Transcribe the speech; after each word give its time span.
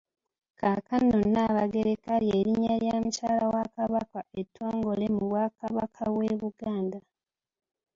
Kaakano 0.59 1.15
Nnaabagereka 1.21 2.13
lye 2.25 2.37
linnya 2.45 2.75
lya 2.83 2.95
Mukyala 3.03 3.45
wa 3.55 3.63
Kabaka 3.75 4.19
ettongole 4.41 5.05
mu 5.15 5.23
Bwakabaka 5.29 6.01
bw'e 6.13 6.31
Buganda. 6.41 6.99